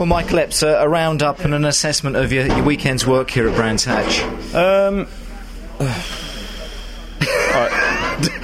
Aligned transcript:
Well, 0.00 0.06
Michael 0.06 0.38
Epps, 0.38 0.62
a, 0.62 0.76
a 0.76 0.88
roundup 0.88 1.40
and 1.40 1.52
an 1.52 1.66
assessment 1.66 2.16
of 2.16 2.32
your, 2.32 2.46
your 2.46 2.62
weekend's 2.62 3.06
work 3.06 3.30
here 3.30 3.46
at 3.46 3.54
Brands 3.54 3.84
Hatch. 3.84 4.22
Um, 4.54 5.00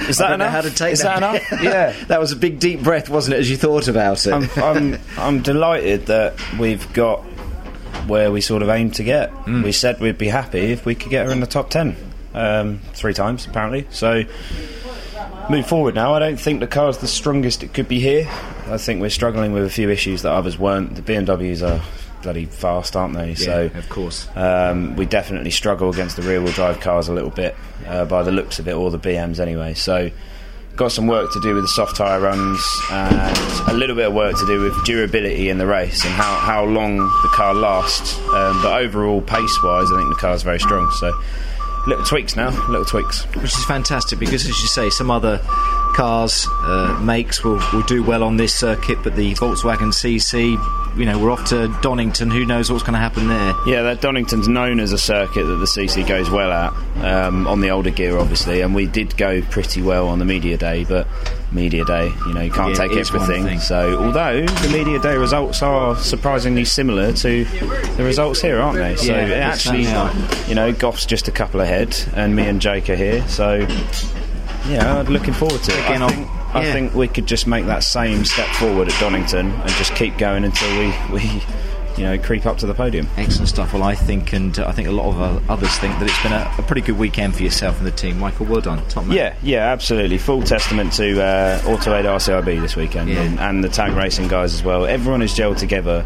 is 0.07 0.19
that 0.19 0.25
I 0.25 0.29
don't 0.29 0.37
know 0.37 0.45
enough? 0.45 0.51
how 0.51 0.61
to 0.61 0.69
take 0.69 0.93
is 0.93 1.01
that. 1.01 1.19
that 1.19 1.41
enough? 1.49 1.51
yeah. 1.63 1.95
that 2.09 2.19
was 2.19 2.31
a 2.31 2.35
big 2.35 2.59
deep 2.59 2.83
breath, 2.83 3.09
wasn't 3.09 3.37
it, 3.37 3.39
as 3.39 3.49
you 3.49 3.57
thought 3.57 3.87
about 3.87 4.27
it? 4.27 4.33
I'm, 4.33 4.47
I'm, 4.63 4.99
I'm 5.17 5.41
delighted 5.41 6.05
that 6.05 6.39
we've 6.59 6.93
got 6.93 7.21
where 8.05 8.31
we 8.31 8.39
sort 8.39 8.61
of 8.61 8.69
aimed 8.69 8.93
to 8.93 9.03
get. 9.03 9.31
Mm. 9.31 9.63
We 9.63 9.71
said 9.71 9.99
we'd 9.99 10.19
be 10.19 10.27
happy 10.27 10.71
if 10.71 10.85
we 10.85 10.93
could 10.93 11.09
get 11.09 11.25
her 11.25 11.31
in 11.31 11.39
the 11.39 11.47
top 11.47 11.71
10 11.71 11.95
um, 12.35 12.81
three 12.93 13.15
times, 13.15 13.47
apparently. 13.47 13.87
So, 13.89 14.25
move 15.49 15.67
forward 15.67 15.95
now. 15.95 16.13
I 16.13 16.19
don't 16.19 16.39
think 16.39 16.59
the 16.59 16.67
car's 16.67 16.97
the 16.97 17.07
strongest 17.07 17.63
it 17.63 17.73
could 17.73 17.87
be 17.87 17.99
here. 17.99 18.27
I 18.67 18.77
think 18.77 19.01
we're 19.01 19.09
struggling 19.09 19.53
with 19.53 19.65
a 19.65 19.69
few 19.69 19.89
issues 19.89 20.21
that 20.23 20.31
others 20.31 20.57
weren't. 20.59 20.95
The 20.95 21.01
BMWs 21.01 21.65
are 21.67 21.81
bloody 22.21 22.45
fast, 22.45 22.95
aren't 22.95 23.13
they? 23.13 23.35
so, 23.35 23.69
of 23.73 23.89
course. 23.89 24.27
um, 24.35 24.95
we 24.95 25.05
definitely 25.05 25.51
struggle 25.51 25.89
against 25.89 26.15
the 26.15 26.21
rear 26.23 26.41
wheel 26.41 26.51
drive 26.51 26.79
cars 26.79 27.07
a 27.07 27.13
little 27.13 27.29
bit 27.29 27.55
uh, 27.85 28.05
by 28.05 28.23
the 28.23 28.31
looks 28.31 28.59
of 28.59 28.67
it, 28.67 28.73
or 28.73 28.91
the 28.91 28.99
BMs 28.99 29.39
anyway. 29.39 29.73
So, 29.73 30.11
got 30.75 30.91
some 30.91 31.07
work 31.07 31.31
to 31.33 31.39
do 31.41 31.55
with 31.55 31.63
the 31.63 31.69
soft 31.69 31.95
tyre 31.95 32.19
runs 32.19 32.63
and 32.91 33.15
a 33.67 33.73
little 33.73 33.95
bit 33.95 34.07
of 34.07 34.13
work 34.13 34.37
to 34.37 34.45
do 34.45 34.61
with 34.61 34.85
durability 34.85 35.49
in 35.49 35.57
the 35.57 35.65
race 35.65 36.05
and 36.05 36.13
how, 36.13 36.35
how 36.37 36.63
long 36.65 36.97
the 36.97 37.29
car 37.33 37.53
lasts. 37.55 38.15
Um, 38.19 38.61
but 38.61 38.81
overall, 38.81 39.21
pace 39.21 39.63
wise, 39.63 39.87
I 39.91 39.97
think 39.97 40.09
the 40.09 40.19
car's 40.19 40.43
very 40.43 40.59
strong. 40.59 40.91
So, 40.99 41.13
little 41.87 42.05
tweaks 42.05 42.35
now, 42.35 42.49
little 42.67 42.85
tweaks. 42.85 43.23
Which 43.35 43.45
is 43.45 43.65
fantastic 43.65 44.19
because, 44.19 44.43
as 44.47 44.61
you 44.61 44.67
say, 44.67 44.89
some 44.89 45.09
other 45.09 45.41
cars, 45.97 46.47
uh, 46.61 46.99
makes 47.03 47.43
will, 47.43 47.59
will 47.73 47.81
do 47.83 48.03
well 48.03 48.23
on 48.23 48.37
this 48.37 48.53
circuit, 48.53 48.99
but 49.03 49.15
the 49.15 49.33
Volkswagen 49.33 49.91
CC, 49.91 50.51
you 50.95 51.05
know, 51.05 51.17
we're 51.17 51.31
off 51.31 51.45
to 51.45 51.67
Donington. 51.81 52.29
Who 52.29 52.45
knows 52.45 52.71
what's 52.71 52.83
going 52.83 52.93
to 52.93 52.99
happen 52.99 53.27
there? 53.27 53.53
Yeah, 53.65 53.81
that 53.81 53.99
Donington's 53.99 54.47
known 54.47 54.79
as 54.79 54.91
a 54.93 54.97
circuit 54.99 55.43
that 55.45 55.55
the 55.55 55.65
CC 55.65 56.07
goes 56.07 56.29
well 56.29 56.51
at 56.51 56.71
um, 57.03 57.47
on 57.47 57.61
the 57.61 57.71
older 57.71 57.89
gear, 57.89 58.17
obviously, 58.19 58.61
and 58.61 58.75
we 58.75 58.85
did 58.85 59.17
go 59.17 59.41
pretty 59.41 59.81
well 59.81 60.07
on 60.07 60.19
the 60.19 60.25
media 60.25 60.55
day. 60.55 60.83
But 60.83 61.07
media 61.51 61.83
day, 61.83 62.11
you 62.27 62.33
know, 62.33 62.41
you 62.41 62.51
can't 62.51 62.69
Yeah, 62.69 62.75
take 62.87 62.91
it 62.91 62.99
is 62.99 63.11
one 63.11 63.23
everything. 63.23 63.45
thing. 63.45 63.59
So, 63.59 63.97
although 64.03 64.45
the 64.45 64.69
media 64.69 64.99
day 64.99 65.17
results 65.17 65.63
are 65.63 65.95
surprisingly 65.95 66.65
similar 66.65 67.11
to 67.13 67.43
the 67.45 68.03
results 68.03 68.39
here, 68.41 68.59
aren't 68.59 68.77
they? 68.77 68.95
So, 68.97 69.13
Yeah, 69.13 69.25
it 69.25 69.31
actually, 69.33 69.83
you 70.47 70.53
know, 70.55 70.71
Goff's 70.73 71.07
just 71.07 71.27
a 71.27 71.31
couple 71.31 71.59
ahead, 71.61 71.97
and 72.15 72.35
me 72.35 72.43
and 72.47 72.61
Jake 72.61 72.87
are 72.89 72.95
here. 72.95 73.27
So, 73.27 73.65
yeah, 74.69 74.97
I'm 74.99 75.05
looking 75.07 75.33
forward 75.33 75.61
to 75.63 75.71
it. 75.71 75.79
Again, 75.85 76.01
I 76.03 76.07
think, 76.09 76.27
I 76.55 76.63
yeah. 76.65 76.73
think 76.73 76.93
we 76.95 77.07
could 77.07 77.25
just 77.25 77.47
make 77.47 77.65
that 77.65 77.83
same 77.83 78.25
step 78.25 78.47
forward 78.55 78.89
at 78.89 78.99
Donington 78.99 79.51
and 79.51 79.69
just 79.71 79.93
keep 79.95 80.17
going 80.17 80.43
until 80.43 80.69
we, 80.79 80.93
we 81.13 81.43
you 81.97 82.03
know, 82.03 82.17
creep 82.17 82.45
up 82.45 82.57
to 82.59 82.67
the 82.67 82.73
podium. 82.75 83.07
Excellent 83.17 83.49
stuff. 83.49 83.73
Well, 83.73 83.81
I 83.83 83.95
think, 83.95 84.31
and 84.33 84.57
I 84.59 84.71
think 84.71 84.87
a 84.87 84.91
lot 84.91 85.07
of 85.15 85.49
others 85.49 85.75
think 85.79 85.97
that 85.99 86.07
it's 86.07 86.21
been 86.21 86.31
a, 86.31 86.53
a 86.59 86.61
pretty 86.61 86.81
good 86.81 86.97
weekend 86.97 87.35
for 87.35 87.41
yourself 87.43 87.77
and 87.79 87.87
the 87.87 87.91
team. 87.91 88.19
Michael, 88.19 88.45
well 88.45 88.61
done, 88.61 88.85
top 88.87 89.05
man. 89.05 89.17
Yeah, 89.17 89.35
yeah, 89.41 89.71
absolutely. 89.71 90.17
Full 90.19 90.43
testament 90.43 90.93
to 90.93 91.21
uh, 91.21 91.61
Auto 91.65 91.95
Aid 91.95 92.05
RCIB 92.05 92.61
this 92.61 92.75
weekend 92.75 93.09
Yeah. 93.09 93.21
and, 93.23 93.39
and 93.39 93.63
the 93.63 93.69
tag 93.69 93.93
racing 93.93 94.27
guys 94.27 94.53
as 94.53 94.63
well. 94.63 94.85
Everyone 94.85 95.21
is 95.23 95.33
gelled 95.33 95.57
together, 95.57 96.05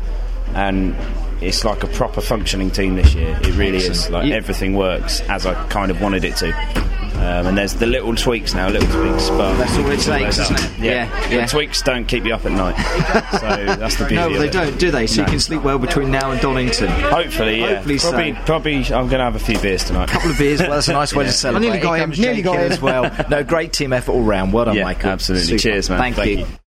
and 0.53 0.95
it's 1.41 1.65
like 1.65 1.83
a 1.83 1.87
proper 1.87 2.21
functioning 2.21 2.71
team 2.71 2.95
this 2.95 3.13
year. 3.13 3.37
It 3.41 3.55
really 3.57 3.79
is. 3.79 4.09
Like 4.09 4.31
everything 4.31 4.75
works 4.75 5.19
as 5.21 5.45
I 5.45 5.53
kind 5.67 5.91
of 5.91 5.99
wanted 5.99 6.23
it 6.23 6.37
to. 6.37 7.00
Um, 7.15 7.47
and 7.47 7.57
there's 7.57 7.73
the 7.75 7.85
little 7.85 8.15
tweaks 8.15 8.53
now, 8.53 8.67
little 8.69 8.87
tweaks, 8.89 9.29
but 9.29 9.53
That's 9.57 9.77
all 9.77 9.89
it 9.91 9.93
it's 9.95 10.05
takes, 10.05 10.37
isn't 10.39 10.55
it? 10.59 10.71
Yeah, 10.79 10.91
Yeah, 11.05 11.27
The 11.29 11.35
yeah. 11.35 11.45
tweaks 11.45 11.81
don't 11.81 12.05
keep 12.05 12.25
you 12.25 12.33
up 12.33 12.45
at 12.45 12.51
night, 12.51 12.75
so 13.39 13.65
that's 13.75 13.95
the 13.97 14.05
beauty. 14.05 14.17
Of 14.17 14.27
it. 14.27 14.29
No, 14.29 14.35
of 14.35 14.39
they 14.41 14.47
it. 14.47 14.51
don't, 14.53 14.79
do 14.79 14.91
they? 14.91 15.05
So 15.07 15.21
No. 15.21 15.25
you 15.27 15.31
can 15.31 15.39
sleep 15.39 15.61
well 15.61 15.77
between 15.77 16.09
now 16.09 16.31
and 16.31 16.41
Donington. 16.41 16.87
Hopefully, 16.89 17.59
yeah. 17.59 17.75
Hopefully 17.75 17.97
so. 17.99 18.09
probably, 18.11 18.33
probably, 18.45 18.75
I'm 18.77 19.07
going 19.07 19.09
to 19.19 19.23
have 19.25 19.35
a 19.35 19.39
few 19.39 19.59
beers 19.59 19.83
tonight. 19.83 20.09
A 20.09 20.13
couple 20.13 20.31
of 20.31 20.37
beers. 20.37 20.61
Well, 20.61 20.71
that's 20.71 20.87
a 20.87 20.93
nice 20.93 21.13
way 21.13 21.25
to 21.25 21.31
celebrate. 21.33 21.67
nearly 21.67 21.79
got 21.81 21.93
Here 21.95 22.03
him, 22.03 22.09
comes 22.11 22.19
nearly 22.19 22.35
Jake 22.37 22.45
got 22.45 22.55
here 22.57 22.65
him. 22.65 22.71
as 22.71 22.81
well. 22.81 23.25
No, 23.29 23.43
great 23.43 23.73
team 23.73 23.93
effort 23.93 24.13
all 24.13 24.23
round. 24.23 24.51
Well 24.53 24.65
done, 24.65 24.75
Yeah, 24.77 24.83
Michael. 24.85 25.11
absolutely. 25.11 25.47
Super. 25.47 25.59
Cheers, 25.59 25.89
man. 25.89 25.99
Thank, 25.99 26.15
Thank 26.15 26.29
you. 26.31 26.37
you. 26.39 26.45